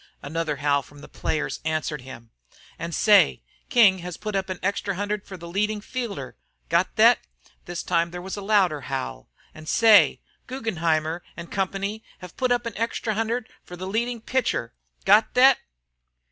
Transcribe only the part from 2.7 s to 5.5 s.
"An' say, King has put up an extra hundred for the